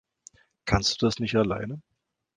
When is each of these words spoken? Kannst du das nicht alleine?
Kannst 0.65 0.99
du 0.99 1.05
das 1.05 1.19
nicht 1.19 1.35
alleine? 1.35 1.79